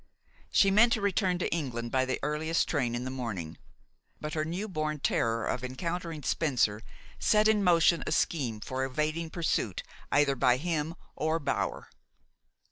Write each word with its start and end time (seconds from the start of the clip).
She 0.49 0.71
meant 0.71 0.93
to 0.93 0.99
return 1.01 1.37
to 1.37 1.53
England 1.53 1.91
by 1.91 2.05
the 2.05 2.19
earliest 2.23 2.67
train 2.67 2.95
in 2.95 3.03
the 3.03 3.11
morning; 3.11 3.59
but 4.19 4.33
her 4.33 4.43
new 4.43 4.67
born 4.67 4.97
terror 4.99 5.45
of 5.45 5.63
encountering 5.63 6.23
Spencer 6.23 6.81
set 7.19 7.47
in 7.47 7.63
motion 7.63 8.03
a 8.07 8.11
scheme 8.11 8.61
for 8.61 8.83
evading 8.83 9.29
pursuit 9.29 9.83
either 10.11 10.35
by 10.35 10.57
him 10.57 10.95
or 11.15 11.37
Bower. 11.39 11.87